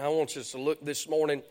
[0.00, 1.42] I want us to look this morning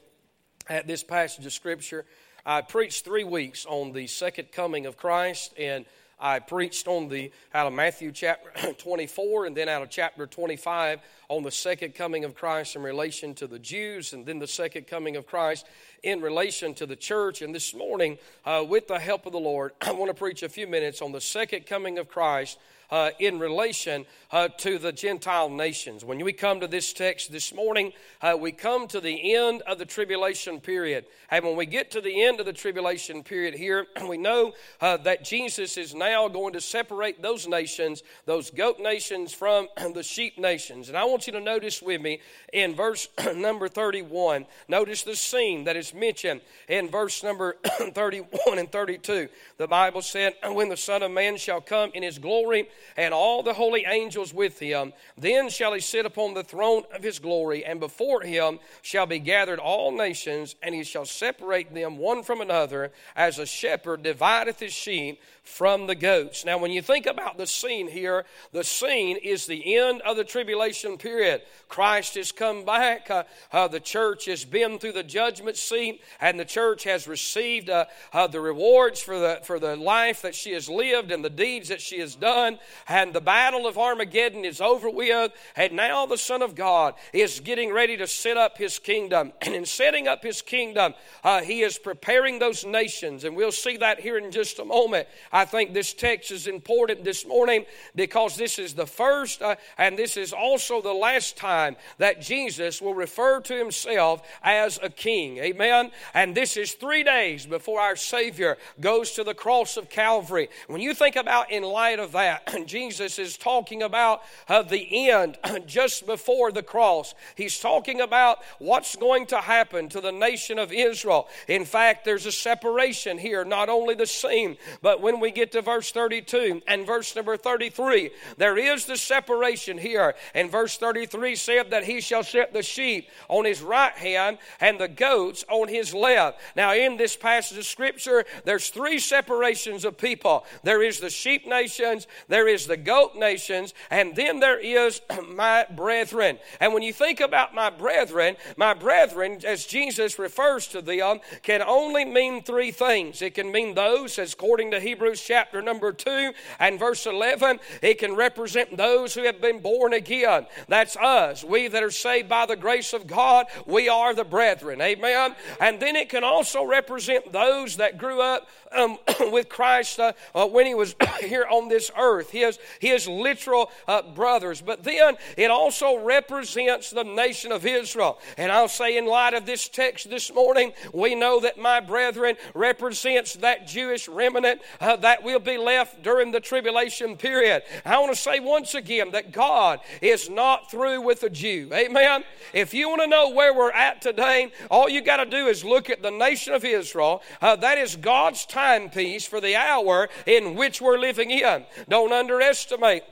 [0.69, 2.05] at this passage of Scripture.
[2.45, 5.85] I preached three weeks on the second coming of Christ, and
[6.17, 11.01] I preached on the out of Matthew chapter 24 and then out of chapter 25
[11.27, 14.87] on the second coming of Christ in relation to the Jews and then the second
[14.87, 15.65] coming of Christ
[16.01, 17.41] in relation to the church.
[17.41, 20.49] And this morning, uh, with the help of the Lord, I want to preach a
[20.49, 22.57] few minutes on the second coming of Christ
[22.89, 26.03] uh, in relation uh, to the Gentile nations.
[26.03, 29.77] When we come to this text this morning, uh, we come to the end of
[29.77, 31.05] the tribulation period.
[31.29, 34.97] And when we get to the end of the tribulation period here, we know uh,
[34.97, 40.37] that Jesus is now going to separate those nations, those goat nations, from the sheep
[40.37, 40.89] nations.
[40.89, 42.21] And I want you to notice with me
[42.53, 47.57] in verse number 31, notice the scene that is mentioned in verse number
[47.93, 49.29] 31 and 32.
[49.57, 53.43] The Bible said, When the Son of Man shall come in his glory, and all
[53.43, 54.93] the holy angels with him.
[55.17, 59.19] Then shall he sit upon the throne of his glory, and before him shall be
[59.19, 64.59] gathered all nations, and he shall separate them one from another, as a shepherd divideth
[64.59, 66.45] his sheep from the goats.
[66.45, 70.23] Now, when you think about the scene here, the scene is the end of the
[70.23, 71.41] tribulation period.
[71.69, 73.09] Christ has come back.
[73.09, 77.69] Uh, uh, the church has been through the judgment seat, and the church has received
[77.69, 81.29] uh, uh the rewards for the, for the life that she has lived and the
[81.29, 82.59] deeds that she has done.
[82.87, 87.39] And the battle of Armageddon is over with, and now the Son of God is
[87.39, 89.33] getting ready to set up his kingdom.
[89.41, 93.77] And in setting up his kingdom, uh, he is preparing those nations, and we'll see
[93.77, 95.07] that here in just a moment.
[95.31, 99.97] I think this text is important this morning because this is the first uh, and
[99.97, 105.37] this is also the last time that Jesus will refer to himself as a king.
[105.37, 105.91] Amen.
[106.13, 110.49] And this is three days before our Savior goes to the cross of Calvary.
[110.67, 115.37] When you think about in light of that, Jesus is talking about uh, the end
[115.67, 117.13] just before the cross.
[117.35, 121.27] He's talking about what's going to happen to the nation of Israel.
[121.47, 125.51] In fact, there's a separation here, not only the same, but when we we get
[125.51, 130.15] to verse 32 and verse number 33, there is the separation here.
[130.33, 134.79] And verse 33 said that he shall set the sheep on his right hand and
[134.79, 136.39] the goats on his left.
[136.55, 141.45] Now, in this passage of scripture, there's three separations of people there is the sheep
[141.45, 146.39] nations, there is the goat nations, and then there is my brethren.
[146.59, 151.61] And when you think about my brethren, my brethren, as Jesus refers to them, can
[151.61, 153.21] only mean three things.
[153.21, 157.59] It can mean those, as according to Hebrews Hebrews chapter number 2 and verse 11,
[157.81, 160.47] it can represent those who have been born again.
[160.67, 161.43] That's us.
[161.43, 164.81] We that are saved by the grace of God, we are the brethren.
[164.81, 165.35] Amen.
[165.61, 168.97] And then it can also represent those that grew up um,
[169.31, 174.01] with Christ uh, uh, when he was here on this earth, his, his literal uh,
[174.01, 174.61] brothers.
[174.61, 178.19] But then it also represents the nation of Israel.
[178.37, 182.35] And I'll say, in light of this text this morning, we know that my brethren
[182.53, 187.63] represents that Jewish remnant uh, that will be left during the tribulation period.
[187.85, 191.69] I want to say once again that God is not through with the Jew.
[191.73, 192.23] Amen.
[192.53, 195.63] If you want to know where we're at today, all you got to do is
[195.63, 197.21] look at the nation of Israel.
[197.41, 201.65] Uh, that is God's timepiece for the hour in which we're living in.
[201.89, 203.03] Don't underestimate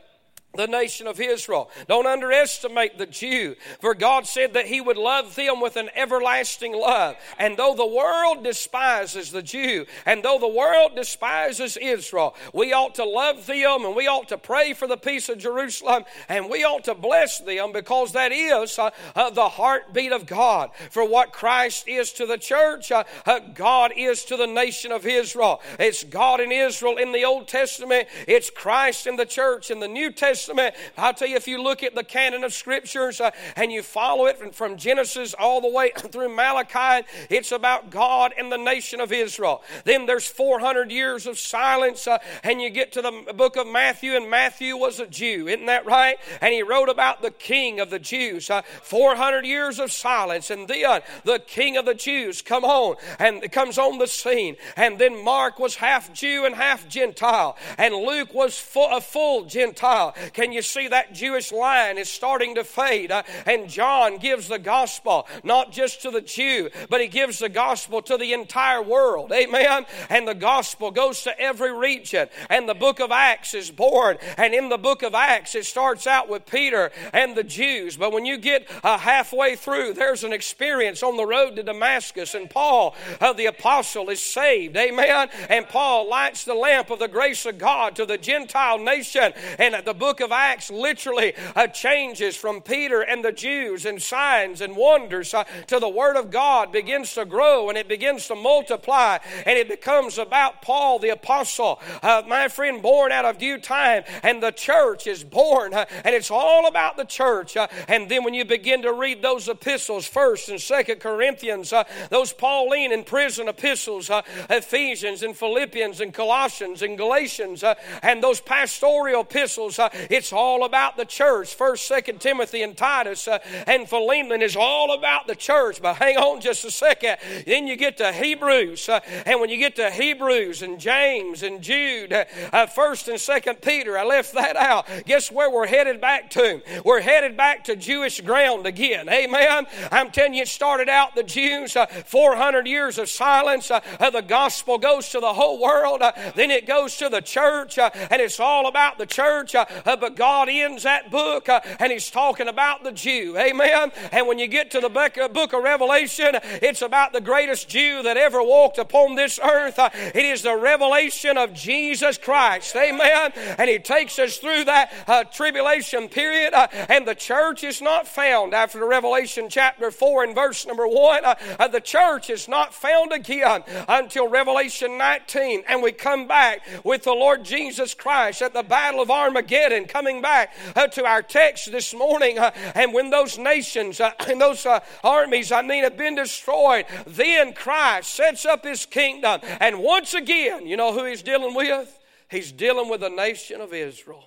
[0.56, 1.70] the nation of Israel.
[1.88, 6.74] Don't underestimate the Jew, for God said that He would love them with an everlasting
[6.74, 7.16] love.
[7.38, 12.96] And though the world despises the Jew, and though the world despises Israel, we ought
[12.96, 16.64] to love them and we ought to pray for the peace of Jerusalem and we
[16.64, 20.72] ought to bless them because that is uh, uh, the heartbeat of God.
[20.90, 25.06] For what Christ is to the church, uh, uh God is to the nation of
[25.06, 25.62] Israel.
[25.80, 29.88] It's God in Israel in the Old Testament, it's Christ in the church in the
[29.88, 30.45] New Testament.
[30.46, 30.76] Testament.
[30.96, 34.28] I'll tell you, if you look at the canon of scriptures uh, and you follow
[34.28, 39.12] it from, Genesis all the way through Malachi, it's about God and the nation of
[39.12, 39.64] Israel.
[39.86, 44.16] Then there's 400 years of silence, uh, and you get to the book of Matthew,
[44.16, 46.18] and Matthew was a Jew, isn't that right?
[46.42, 48.50] And he wrote about the king of the Jews.
[48.50, 53.50] Uh, 400 years of silence, and then the king of the Jews come on and
[53.52, 54.58] comes on the scene.
[54.76, 59.46] And then Mark was half Jew and half Gentile, and Luke was full, a full
[59.46, 60.14] Gentile.
[60.36, 63.10] Can you see that Jewish line is starting to fade?
[63.10, 67.48] Uh, and John gives the gospel not just to the Jew, but he gives the
[67.48, 69.32] gospel to the entire world.
[69.32, 69.86] Amen.
[70.10, 72.28] And the gospel goes to every region.
[72.50, 74.18] And the book of Acts is born.
[74.38, 77.96] And in the book of Acts, it starts out with Peter and the Jews.
[77.96, 82.36] But when you get uh, halfway through, there's an experience on the road to Damascus.
[82.36, 84.76] And Paul, uh, the apostle, is saved.
[84.76, 85.30] Amen.
[85.50, 89.32] And Paul lights the lamp of the grace of God to the Gentile nation.
[89.58, 94.62] And the book of Acts literally uh, changes from Peter and the Jews and signs
[94.62, 98.36] and wonders uh, to the Word of God begins to grow and it begins to
[98.36, 103.58] multiply and it becomes about Paul the Apostle, uh, my friend, born out of due
[103.58, 107.58] time, and the church is born, uh, and it's all about the church.
[107.58, 111.84] Uh, and then when you begin to read those epistles, First and Second Corinthians, uh,
[112.10, 114.10] those Pauline and prison epistles,
[114.50, 117.64] Ephesians and Philippians and Colossians and Galatians,
[118.02, 119.80] and those pastoral epistles,
[120.10, 121.54] it's all about the church.
[121.54, 123.28] First, Second Timothy, and Titus,
[123.68, 125.82] and Philemon is all about the church.
[125.82, 127.18] But hang on just a second.
[127.46, 128.90] Then you get to Hebrews,
[129.26, 132.14] and when you get to Hebrews and James and Jude,
[132.54, 134.88] uh, First and Second Peter, I left that out.
[135.06, 136.62] Guess where we're headed back to?
[136.84, 139.10] We're headed back to Jewish ground again.
[139.10, 139.66] Amen.
[139.92, 143.72] I'm telling you, it started out the Jews, uh, 400 years of silence.
[143.72, 146.02] Uh, uh, the gospel goes to the whole world.
[146.02, 149.56] Uh, then it goes to the church, uh, and it's all about the church.
[150.00, 153.38] But God ends that book, and He's talking about the Jew.
[153.38, 153.92] Amen.
[154.12, 158.18] And when you get to the book of Revelation, it's about the greatest Jew that
[158.18, 159.80] ever walked upon this earth.
[159.80, 162.76] it is the revelation of Jesus Christ.
[162.76, 163.32] Amen.
[163.58, 168.08] And He takes us through that uh, tribulation period, uh, and the church is not
[168.08, 171.26] found after Revelation chapter 4 and verse number 1.
[171.26, 176.62] Uh, uh, the church is not found again until Revelation 19, and we come back
[176.84, 181.22] with the Lord Jesus Christ at the Battle of Armageddon, coming back uh, to our
[181.22, 182.40] text this morning.
[182.40, 184.66] Uh, and when those nations and those
[185.04, 189.42] armies, I mean, have been destroyed, then Christ sets up his kingdom.
[189.60, 192.00] And once again, you know who he's dealing with?
[192.30, 194.24] He's dealing with the nation of Israel.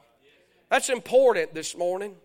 [0.71, 2.17] That's important this morning.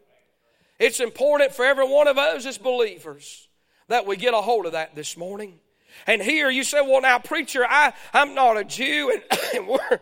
[0.79, 3.47] It's important for every one of us as believers
[3.87, 5.59] that we get a hold of that this morning.
[6.07, 9.99] And here you say, well, now, preacher, I, I'm not a Jew, and, and we're.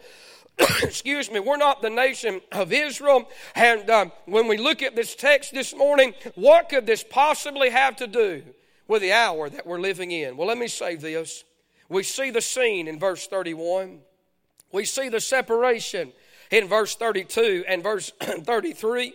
[0.84, 3.30] excuse me, we're not the nation of Israel.
[3.56, 7.96] And um, when we look at this text this morning, what could this possibly have
[7.98, 8.44] to do
[8.88, 10.38] with the hour that we're living in?
[10.38, 11.44] Well, let me say this.
[11.90, 14.00] We see the scene in verse 31.
[14.72, 16.14] We see the separation
[16.50, 19.14] in verse 32 and verse 33.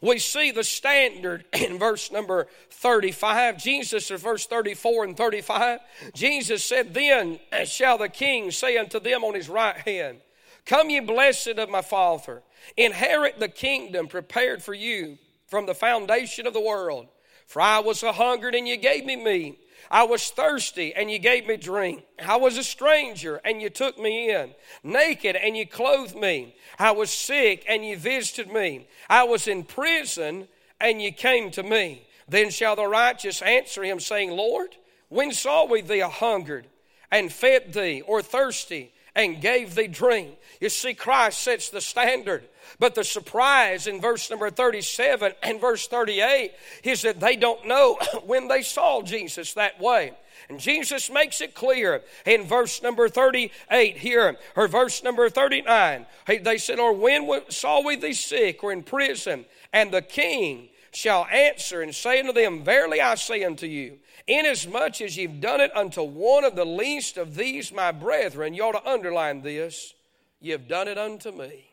[0.00, 3.58] We see the standard in verse number 35.
[3.58, 5.80] Jesus, in verse 34 and 35,
[6.14, 10.18] Jesus said, Then shall the king say unto them on his right hand,
[10.66, 12.42] Come, ye blessed of my Father,
[12.76, 17.08] inherit the kingdom prepared for you from the foundation of the world.
[17.46, 19.58] For I was a hungered, and ye gave me meat.
[19.90, 22.04] I was thirsty and ye gave me drink.
[22.24, 24.54] I was a stranger and ye took me in.
[24.82, 26.56] Naked and ye clothed me.
[26.78, 28.88] I was sick and ye visited me.
[29.10, 30.48] I was in prison
[30.80, 32.06] and ye came to me.
[32.28, 34.74] Then shall the righteous answer him, saying, Lord,
[35.10, 36.66] when saw we thee a hungered
[37.10, 40.36] and fed thee, or thirsty and gave thee drink?
[40.60, 42.44] You see, Christ sets the standard.
[42.78, 46.52] But the surprise in verse number 37 and verse 38
[46.82, 50.12] is that they don't know when they saw Jesus that way.
[50.48, 56.06] And Jesus makes it clear in verse number 38 here, or verse number 39.
[56.26, 59.46] They said, Or when saw we thee sick or in prison?
[59.72, 65.00] And the king shall answer and say unto them, Verily I say unto you, inasmuch
[65.00, 68.72] as you've done it unto one of the least of these my brethren, you ought
[68.72, 69.94] to underline this,
[70.40, 71.70] you've done it unto me.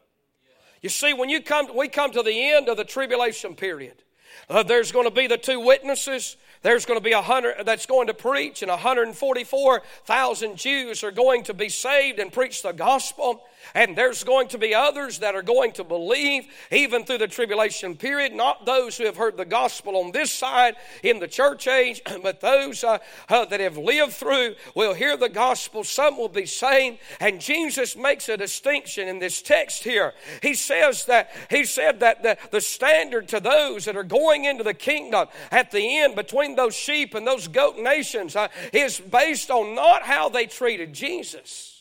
[0.82, 4.02] You see, when you come, we come to the end of the tribulation period.
[4.50, 6.38] Uh, there's going to be the two witnesses.
[6.63, 11.44] There's going to be a hundred that's going to preach, and 144,000 Jews are going
[11.44, 13.44] to be saved and preach the gospel.
[13.74, 17.96] And there's going to be others that are going to believe even through the tribulation
[17.96, 22.01] period, not those who have heard the gospel on this side in the church age,
[22.24, 22.98] but those uh,
[23.30, 25.84] uh, that have lived through will hear the gospel.
[25.84, 27.00] Some will be saved.
[27.20, 30.13] And Jesus makes a distinction in this text here.
[30.41, 34.63] He says that, he said that the, the standard to those that are going into
[34.63, 39.50] the kingdom at the end between those sheep and those goat nations uh, is based
[39.50, 41.72] on not how they treated Jesus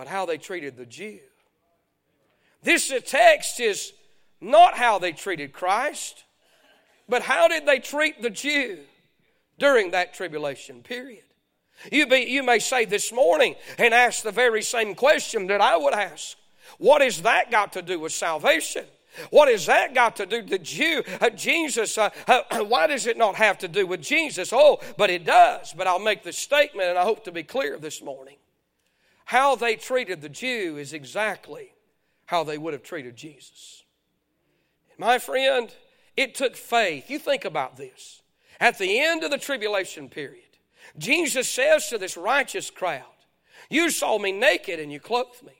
[0.00, 1.18] but how they treated the Jew.
[2.62, 3.92] This text is
[4.40, 6.24] not how they treated Christ,
[7.06, 8.78] but how did they treat the Jew
[9.58, 11.24] during that tribulation period?
[11.92, 15.76] You, be, you may say this morning and ask the very same question that I
[15.76, 16.38] would ask.
[16.78, 18.86] What has that got to do with salvation?
[19.30, 21.02] What has that got to do with the Jew?
[21.20, 24.52] Uh, Jesus, uh, uh, why does it not have to do with Jesus?
[24.52, 25.72] Oh, but it does.
[25.72, 28.36] But I'll make the statement, and I hope to be clear this morning.
[29.26, 31.72] How they treated the Jew is exactly
[32.26, 33.84] how they would have treated Jesus.
[34.98, 35.74] My friend,
[36.16, 37.10] it took faith.
[37.10, 38.22] You think about this.
[38.60, 40.44] At the end of the tribulation period,
[40.98, 43.04] Jesus says to this righteous crowd,
[43.68, 45.52] You saw me naked and you clothed me.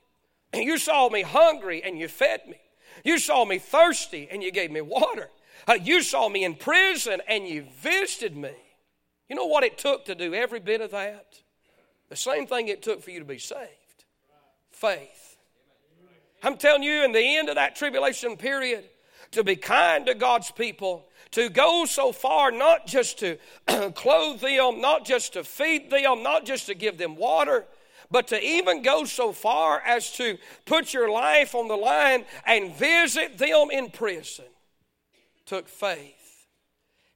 [0.64, 2.60] You saw me hungry and you fed me.
[3.04, 5.30] You saw me thirsty and you gave me water.
[5.66, 8.52] Uh, you saw me in prison and you visited me.
[9.28, 11.40] You know what it took to do every bit of that?
[12.08, 13.68] The same thing it took for you to be saved
[14.80, 15.36] faith.
[16.42, 18.84] I'm telling you, in the end of that tribulation period,
[19.32, 23.36] to be kind to God's people, to go so far not just to
[23.94, 27.66] clothe them, not just to feed them, not just to give them water,
[28.10, 32.74] but to even go so far as to put your life on the line and
[32.74, 34.46] visit them in prison
[35.50, 36.46] took faith.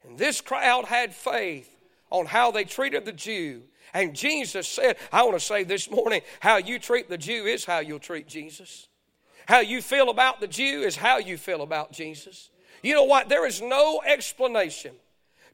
[0.03, 1.71] And this crowd had faith
[2.11, 3.63] on how they treated the Jew.
[3.93, 7.65] And Jesus said, I want to say this morning, how you treat the Jew is
[7.65, 8.89] how you'll treat Jesus.
[9.47, 12.51] How you feel about the Jew is how you feel about Jesus.
[12.83, 13.29] You know what?
[13.29, 14.97] There is no explanation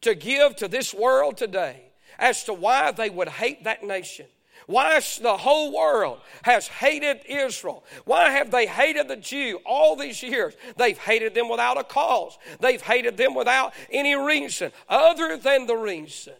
[0.01, 1.83] to give to this world today
[2.19, 4.27] as to why they would hate that nation.
[4.71, 7.83] Why the whole world has hated Israel?
[8.05, 10.55] Why have they hated the Jew all these years?
[10.77, 12.39] They've hated them without a cause.
[12.61, 16.35] They've hated them without any reason other than the reason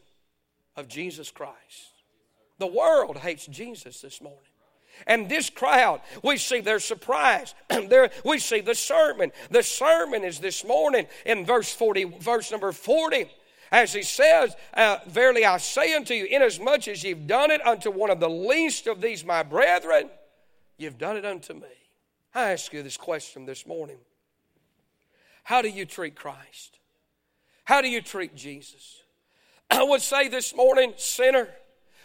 [0.76, 1.90] of Jesus Christ.
[2.58, 4.38] The world hates Jesus this morning.
[5.08, 7.56] And this crowd, we see their surprise.
[8.25, 9.32] we see the sermon.
[9.50, 13.28] The sermon is this morning in verse 40, verse number 40.
[13.70, 17.90] As he says, uh, Verily I say unto you, inasmuch as you've done it unto
[17.90, 20.10] one of the least of these my brethren,
[20.76, 21.68] you've done it unto me.
[22.34, 23.98] I ask you this question this morning
[25.44, 26.78] How do you treat Christ?
[27.64, 29.02] How do you treat Jesus?
[29.70, 31.48] I would say this morning, sinner,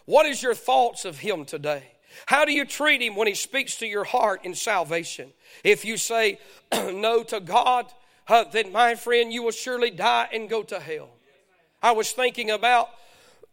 [0.06, 1.84] what is your thoughts of him today?
[2.28, 5.34] How do you treat him when he speaks to your heart in salvation?
[5.64, 6.40] If you say
[6.72, 7.92] no to God,
[8.28, 11.10] uh, then my friend, you will surely die and go to hell.
[11.86, 12.90] I was thinking about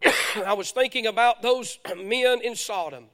[0.47, 3.05] I was thinking about those men in Sodom.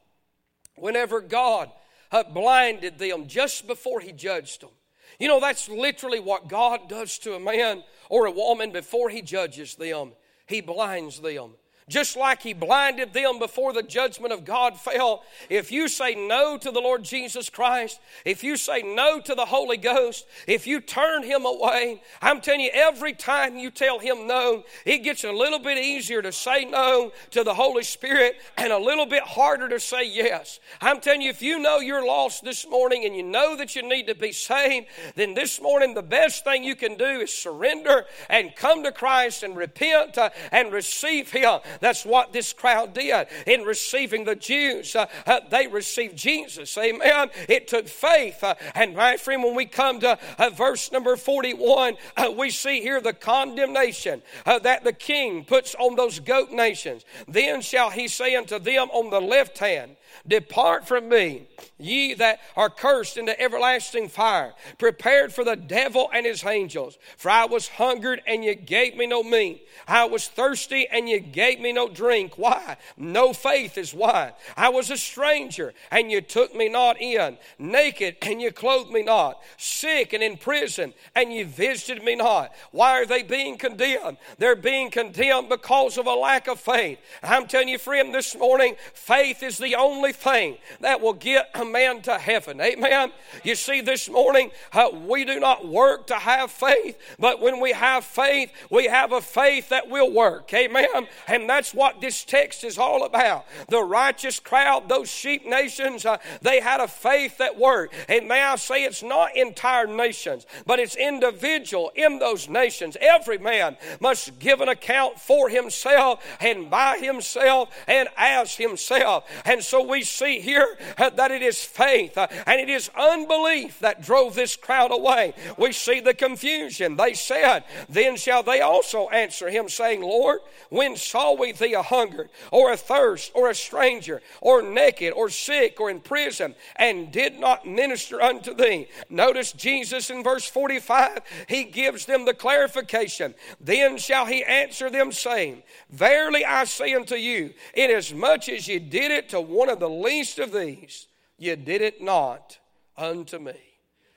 [0.77, 1.73] Whenever God
[2.13, 4.71] had blinded them just before he judged them.
[5.19, 9.21] You know, that's literally what God does to a man or a woman before he
[9.21, 10.13] judges them.
[10.47, 11.55] He blinds them
[11.89, 15.23] just like he blinded them before the judgment of God fell.
[15.49, 19.47] If you say no to the Lord Jesus Christ, if you say no to the
[19.47, 24.27] Holy Ghost, if you turn him away, I'm telling you, every time you tell him
[24.27, 28.73] no, it gets a little bit easier to say no to the Holy Spirit and
[28.73, 30.61] a little bit harder to say yes.
[30.81, 33.89] I'm telling you, if you know you're lost this morning and you know that you
[33.89, 38.05] need to be saved, then this morning the best thing you can do is surrender
[38.29, 41.61] and come to Christ and repent uh, and receive him.
[41.81, 44.95] That's what this crowd did in receiving the Jews.
[44.95, 46.77] Uh, uh, they received Jesus.
[46.77, 47.31] Amen.
[47.49, 48.43] It took faith.
[48.43, 52.81] Uh, and my friend, when we come to uh, verse number 41, uh, we see
[52.81, 57.05] here the condemnation uh, that the king puts on those goat nations.
[57.27, 61.47] Then shall he say unto them on the left hand, Depart from me,
[61.79, 66.99] ye that are cursed into everlasting fire, prepared for the devil and his angels.
[67.17, 69.67] For I was hungered, and ye gave me no meat.
[69.87, 72.37] I was thirsty, and ye gave me no drink.
[72.37, 72.77] Why?
[72.97, 74.33] No faith is why.
[74.57, 77.39] I was a stranger, and ye took me not in.
[77.59, 79.43] Naked, and ye clothed me not.
[79.57, 82.53] Sick and in prison, and ye visited me not.
[82.71, 84.19] Why are they being condemned?
[84.39, 86.99] They're being condemned because of a lack of faith.
[87.23, 91.51] I'm telling you, friend, this morning, faith is the only only thing that will get
[91.55, 92.61] a man to heaven.
[92.61, 93.13] Amen.
[93.45, 97.73] You see, this morning, uh, we do not work to have faith, but when we
[97.73, 100.53] have faith, we have a faith that will work.
[100.55, 101.09] Amen.
[101.27, 103.47] And that's what this text is all about.
[103.69, 107.95] The righteous crowd, those sheep nations, uh, they had a faith that worked.
[108.09, 112.97] And may I say, it's not entire nations, but it's individual in those nations.
[113.01, 119.25] Every man must give an account for himself and by himself and as himself.
[119.45, 123.81] And so we see here uh, that it is faith uh, and it is unbelief
[123.81, 125.35] that drove this crowd away.
[125.57, 126.97] We see the confusion.
[126.97, 131.83] They said, Then shall they also answer him, saying, Lord, when saw we thee a
[131.83, 137.11] hunger, or a thirst, or a stranger, or naked, or sick, or in prison, and
[137.11, 138.89] did not minister unto thee?
[139.09, 143.35] Notice Jesus in verse 45, he gives them the clarification.
[143.61, 149.11] Then shall he answer them, saying, Verily I say unto you, inasmuch as ye did
[149.11, 151.09] it to one of the least of these,
[151.39, 152.59] you did it not
[152.97, 153.57] unto me.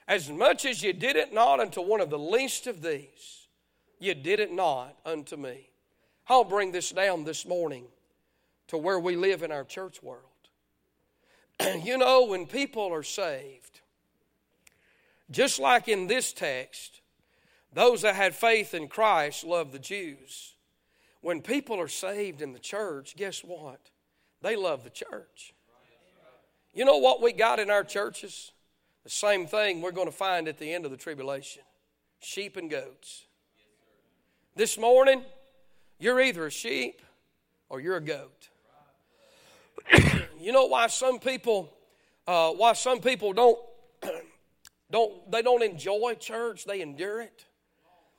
[0.08, 3.48] As much as you did it not unto one of the least of these,
[4.00, 5.70] you did it not unto me.
[6.27, 7.86] I'll bring this down this morning
[8.68, 10.25] to where we live in our church world.
[11.84, 13.82] you know, when people are saved,
[15.30, 17.01] just like in this text,
[17.74, 20.56] those that had faith in Christ loved the Jews.
[21.22, 23.80] When people are saved in the church, guess what?
[24.41, 25.53] They love the church.
[26.74, 28.51] You know what we got in our churches?
[29.03, 31.63] The same thing we're going to find at the end of the tribulation
[32.19, 33.25] sheep and goats.
[34.55, 35.24] This morning,
[35.98, 37.01] you're either a sheep
[37.67, 38.50] or you're a goat.
[40.39, 41.74] you know why some people,
[42.27, 43.57] uh, why some people don't,
[44.91, 47.45] don't, they don't enjoy church, they endure it.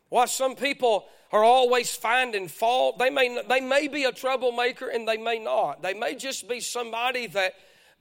[0.08, 2.98] Why some people are always finding fault.
[2.98, 5.82] They may, they may be a troublemaker and they may not.
[5.82, 7.54] They may just be somebody that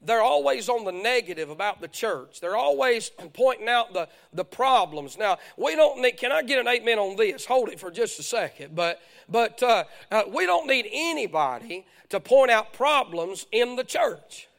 [0.03, 2.41] they're always on the negative about the church.
[2.41, 5.17] They're always pointing out the, the problems.
[5.17, 7.45] Now, we don't need, can I get an amen on this?
[7.45, 8.75] Hold it for just a second.
[8.75, 14.49] But, but uh, uh, we don't need anybody to point out problems in the church.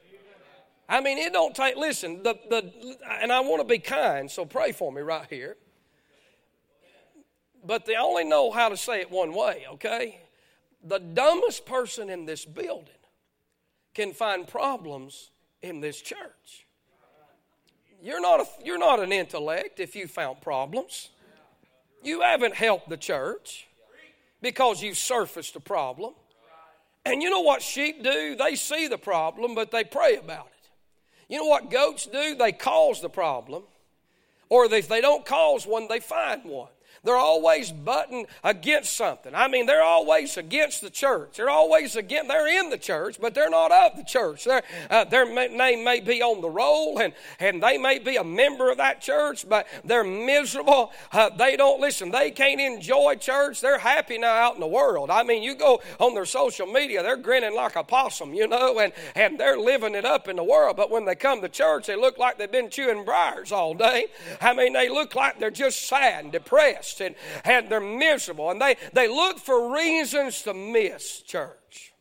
[0.89, 2.71] I mean, it don't take, listen, the, the,
[3.21, 5.57] and I want to be kind, so pray for me right here.
[7.65, 10.21] But they only know how to say it one way, okay?
[10.83, 12.89] The dumbest person in this building
[13.95, 15.31] can find problems
[15.63, 16.67] in this church.
[18.03, 21.11] You're not, a, you're not an intellect if you found problems.
[22.03, 23.69] You haven't helped the church
[24.41, 26.15] because you've surfaced a problem.
[27.05, 28.35] And you know what sheep do?
[28.37, 30.69] They see the problem, but they pray about it.
[31.29, 32.35] You know what goats do?
[32.35, 33.63] They cause the problem.
[34.49, 36.69] Or if they don't cause one, they find one.
[37.05, 39.35] They're always butting against something.
[39.35, 41.37] I mean, they're always against the church.
[41.37, 44.47] They're always against, they're in the church, but they're not of the church.
[44.47, 48.71] Uh, their name may be on the roll and, and they may be a member
[48.71, 50.93] of that church, but they're miserable.
[51.11, 53.61] Uh, they don't, listen, they can't enjoy church.
[53.61, 55.11] They're happy now out in the world.
[55.11, 58.79] I mean, you go on their social media, they're grinning like a possum, you know,
[58.79, 60.77] and, and they're living it up in the world.
[60.77, 64.07] But when they come to church, they look like they've been chewing briars all day.
[64.41, 68.61] I mean, they look like they're just sad and depressed and, and they're miserable and
[68.61, 71.93] they, they look for reasons to miss church.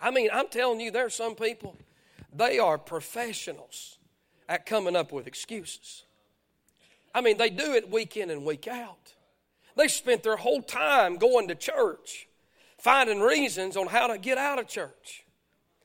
[0.00, 1.76] I mean, I'm telling you, there are some people,
[2.32, 3.98] they are professionals
[4.48, 6.04] at coming up with excuses.
[7.14, 9.14] I mean, they do it week in and week out.
[9.76, 12.28] They spent their whole time going to church,
[12.78, 15.24] finding reasons on how to get out of church.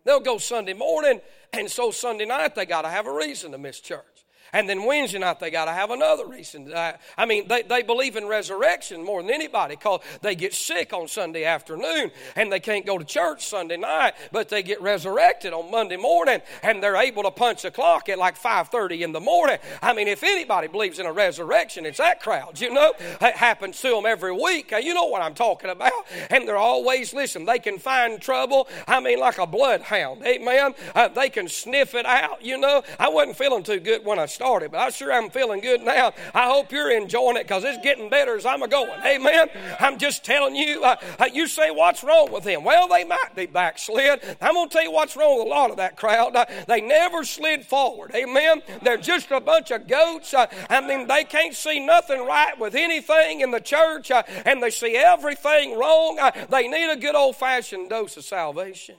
[0.03, 1.21] They'll go Sunday morning,
[1.53, 4.03] and so Sunday night they got to have a reason to miss church.
[4.53, 6.73] And then Wednesday night, they got to have another reason.
[6.73, 11.07] I mean, they, they believe in resurrection more than anybody because they get sick on
[11.07, 15.71] Sunday afternoon and they can't go to church Sunday night, but they get resurrected on
[15.71, 19.57] Monday morning and they're able to punch the clock at like 5.30 in the morning.
[19.81, 22.93] I mean, if anybody believes in a resurrection, it's that crowd, you know.
[22.99, 24.71] It happens to them every week.
[24.71, 25.91] You know what I'm talking about.
[26.29, 28.67] And they're always, listen, they can find trouble.
[28.87, 30.23] I mean, like a bloodhound.
[30.25, 30.73] Amen.
[30.95, 32.83] Uh, they can sniff it out, you know.
[32.99, 36.13] I wasn't feeling too good when I started, but I sure am feeling good now.
[36.33, 39.01] I hope you're enjoying it because it's getting better as I'm a going.
[39.05, 39.49] Amen.
[39.81, 40.81] I'm just telling you.
[40.81, 42.63] Uh, uh, you say, what's wrong with them?
[42.63, 44.37] Well, they might be backslid.
[44.39, 46.37] I'm going to tell you what's wrong with a lot of that crowd.
[46.37, 48.11] Uh, they never slid forward.
[48.15, 48.61] Amen.
[48.81, 50.33] They're just a bunch of goats.
[50.33, 54.63] Uh, I mean, they can't see nothing right with anything in the church, uh, and
[54.63, 56.17] they see everything wrong.
[56.17, 58.95] Uh, they need a good old fashioned dose of salvation.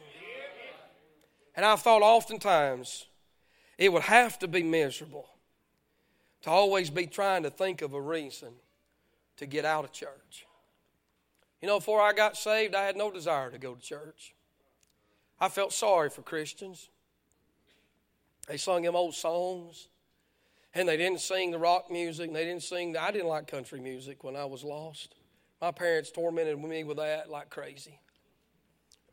[1.57, 3.07] And I've thought oftentimes
[3.79, 5.30] it would have to be miserable
[6.43, 8.53] to always be trying to think of a reason
[9.37, 10.47] to get out of church.
[11.61, 14.35] You know, before I got saved, I had no desire to go to church.
[15.39, 16.89] I felt sorry for Christians.
[18.49, 19.89] They sung them old songs,
[20.75, 22.97] and they didn't sing the rock music, and they didn't sing.
[22.97, 25.15] I didn't like country music when I was lost.
[25.61, 27.99] My parents tormented me with that like crazy.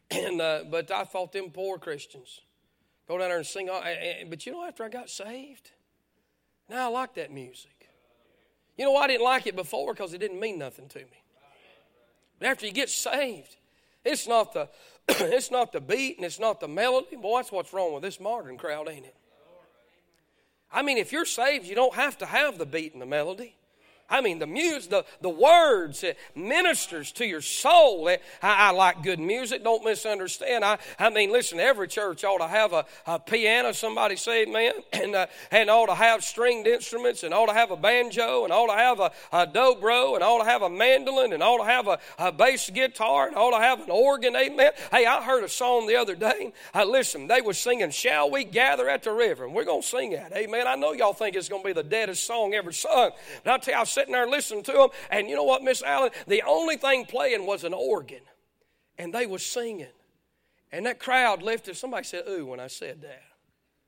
[0.10, 2.40] And uh, but I thought them poor Christians
[3.10, 3.70] go down there and sing.
[3.70, 3.84] All,
[4.30, 5.72] but you know, after I got saved,
[6.70, 7.72] now I like that music.
[8.78, 11.24] You know, why I didn't like it before because it didn't mean nothing to me.
[12.40, 13.56] But after you get saved,
[14.06, 14.70] it's not the
[15.10, 17.16] it's not the beat and it's not the melody.
[17.16, 19.16] Boy, that's what's wrong with this modern crowd, ain't it?
[20.72, 23.56] I mean, if you're saved, you don't have to have the beat and the melody.
[24.10, 28.08] I mean, the music, the, the words, it ministers to your soul.
[28.08, 30.64] It, I, I, like good music, don't misunderstand.
[30.64, 34.72] I, I mean, listen, every church ought to have a, a piano, somebody say amen,
[34.94, 38.54] and, uh, and ought to have stringed instruments, and ought to have a banjo, and
[38.54, 41.70] ought to have a, a dobro, and ought to have a mandolin, and ought to
[41.70, 44.72] have a, a bass guitar, and ought to have an organ, amen.
[44.90, 46.54] Hey, I heard a song the other day.
[46.74, 49.44] Uh, listen, they were singing, Shall We Gather at the River?
[49.44, 50.66] And we're going to sing that, amen.
[50.66, 53.12] I know y'all think it's going to be the deadest song ever sung,
[53.44, 54.90] but I'll tell you, I sitting there listening to them.
[55.10, 56.12] And you know what, Miss Allen?
[56.28, 58.22] The only thing playing was an organ.
[58.98, 59.88] And they was singing.
[60.72, 61.76] And that crowd lifted.
[61.76, 63.24] Somebody said, ooh, when I said that.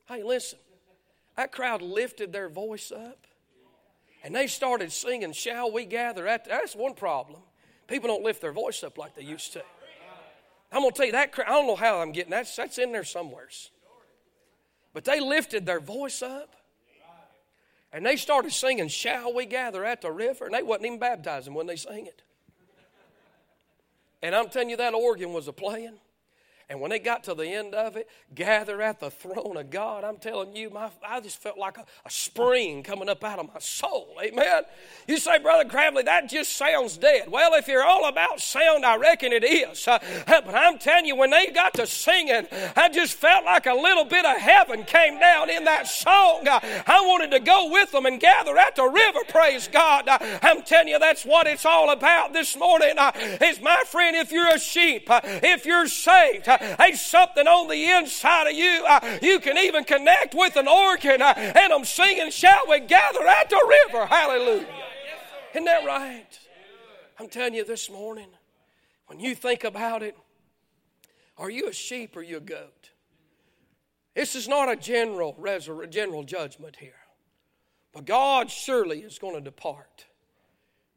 [0.08, 0.60] Hey, listen.
[1.38, 3.28] That crowd lifted their voice up.
[4.24, 7.41] And they started singing, Shall we gather at That's one problem.
[7.88, 9.63] People don't lift their voice up like they used to.
[10.72, 12.48] I'm to tell you that I don't know how I'm getting that.
[12.56, 13.72] That's in there somewheres.
[14.93, 16.56] But they lifted their voice up.
[17.91, 20.45] And they started singing, Shall We Gather at the River?
[20.45, 22.21] And they wasn't even baptizing when they sang it.
[24.21, 25.97] And I'm telling you, that organ was a playing.
[26.69, 30.03] And when they got to the end of it, gather at the throne of God,
[30.03, 33.47] I'm telling you, my, I just felt like a, a spring coming up out of
[33.51, 34.15] my soul.
[34.21, 34.63] Amen.
[35.08, 37.32] You say, Brother Gravely, that just sounds dead.
[37.32, 39.88] Well, if you're all about sound, I reckon it is.
[39.88, 43.73] Uh, but I'm telling you, when they got to singing, I just felt like a
[43.73, 46.47] little bit of heaven came down in that song.
[46.47, 50.08] Uh, I wanted to go with them and gather at the river, praise God.
[50.08, 52.93] Uh, I'm telling you, that's what it's all about this morning.
[52.95, 57.48] Uh, is my friend, if you're a sheep, uh, if you're saved, uh, there's something
[57.48, 58.86] on the inside of you.
[58.88, 63.26] Uh, you can even connect with an organ, uh, and I'm singing, Shall we gather
[63.28, 64.06] at the river?
[64.06, 64.67] Hallelujah.
[65.54, 66.39] Isn't that right?
[67.19, 68.30] I'm telling you this morning,
[69.08, 70.15] when you think about it,
[71.38, 72.91] are you a sheep or you a goat?
[74.15, 76.93] This is not a general, resur- general judgment here.
[77.93, 80.06] But God surely is going to depart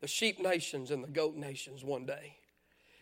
[0.01, 2.37] the sheep nations and the goat nations one day.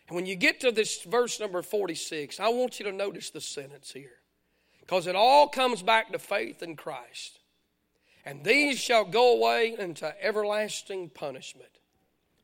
[0.07, 3.41] And when you get to this verse number 46, I want you to notice the
[3.41, 4.19] sentence here.
[4.79, 7.39] Because it all comes back to faith in Christ.
[8.25, 11.79] And these shall go away into everlasting punishment,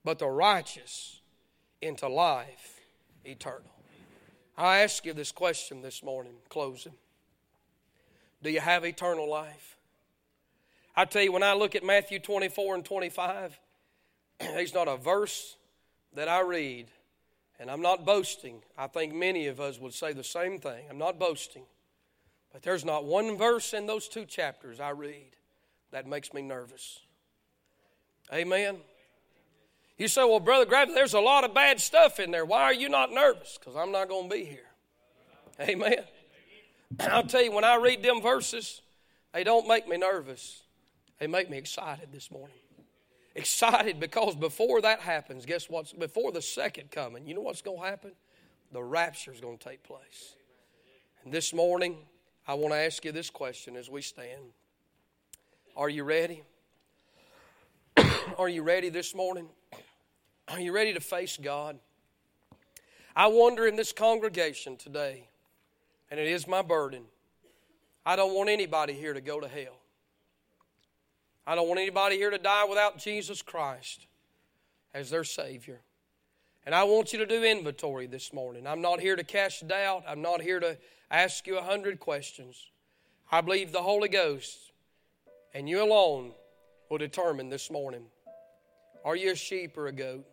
[0.03, 1.21] but the righteous
[1.81, 2.79] into life
[3.25, 3.75] eternal.
[4.57, 6.93] I ask you this question this morning, closing.
[8.41, 9.77] Do you have eternal life?
[10.95, 13.59] I tell you, when I look at Matthew 24 and 25,
[14.39, 15.57] there's not a verse
[16.15, 16.87] that I read
[17.59, 18.61] and I'm not boasting.
[18.77, 20.85] I think many of us would say the same thing.
[20.89, 21.63] I'm not boasting.
[22.53, 25.35] But there's not one verse in those two chapters I read
[25.91, 26.99] that makes me nervous.
[28.33, 28.77] Amen.
[29.97, 32.45] You say, well, Brother Grab, there's a lot of bad stuff in there.
[32.45, 33.57] Why are you not nervous?
[33.59, 34.69] Because I'm not going to be here.
[35.59, 36.03] Amen.
[36.99, 38.81] I'll tell you, when I read them verses,
[39.33, 40.61] they don't make me nervous.
[41.19, 42.57] They make me excited this morning
[43.37, 47.79] excited because before that happens, guess what's before the second coming, you know what's going
[47.79, 48.11] to happen?
[48.73, 50.35] The rapture is going to take place.
[51.23, 51.97] And this morning,
[52.47, 54.51] I want to ask you this question as we stand.
[55.75, 56.43] Are you ready?
[58.37, 59.47] Are you ready this morning?
[60.47, 61.77] Are you ready to face God?
[63.15, 65.27] I wonder in this congregation today,
[66.11, 67.03] and it is my burden,
[68.05, 69.79] I don't want anybody here to go to hell.
[71.47, 74.05] I don't want anybody here to die without Jesus Christ
[74.93, 75.79] as their Savior.
[76.65, 78.67] And I want you to do inventory this morning.
[78.67, 80.03] I'm not here to cast doubt.
[80.05, 80.77] I'm not here to
[81.09, 82.69] ask you a hundred questions.
[83.31, 84.57] I believe the Holy Ghost
[85.53, 86.33] and you alone
[86.89, 88.07] will determine this morning
[89.05, 90.25] are you a sheep or a goat?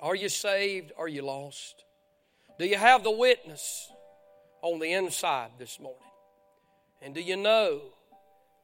[0.00, 0.92] Are you saved?
[0.96, 1.84] Or are you lost?
[2.60, 3.90] Do you have the witness
[4.62, 5.98] on the inside this morning?
[7.02, 7.80] And do you know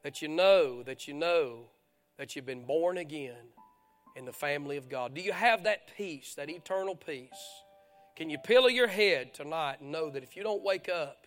[0.02, 1.70] that you know that you know
[2.18, 3.52] that you've been born again
[4.16, 5.14] in the family of God?
[5.14, 7.30] Do you have that peace, that eternal peace?
[8.16, 11.26] Can you pillow your head tonight and know that if you don't wake up,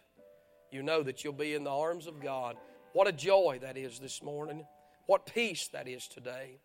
[0.71, 2.57] you know that you'll be in the arms of God?
[2.93, 4.65] What a joy that is this morning.
[5.07, 6.59] What peace that is today.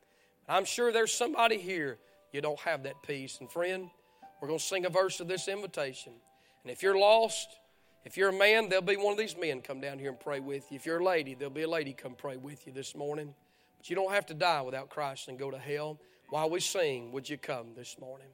[0.48, 1.98] I'm sure there's somebody here
[2.32, 3.38] you don't have that peace.
[3.40, 3.90] And friend,
[4.40, 6.12] we're going to sing a verse of this invitation.
[6.62, 7.48] And if you're lost,
[8.04, 10.40] if you're a man, there'll be one of these men come down here and pray
[10.40, 10.76] with you.
[10.76, 13.34] If you're a lady, there'll be a lady come pray with you this morning.
[13.78, 15.98] But you don't have to die without Christ and go to hell.
[16.30, 18.28] While we sing, would you come this morning?